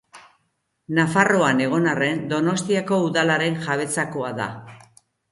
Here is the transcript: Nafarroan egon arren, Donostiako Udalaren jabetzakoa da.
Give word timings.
Nafarroan 0.99 1.59
egon 1.65 1.83
arren, 1.91 2.23
Donostiako 2.31 2.97
Udalaren 3.09 3.59
jabetzakoa 3.67 4.33
da. 4.41 4.49